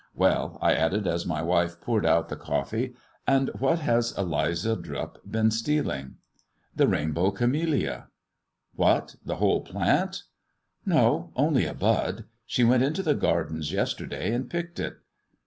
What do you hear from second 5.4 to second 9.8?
stealing 1 ""The rainbow camellia."" What, the whole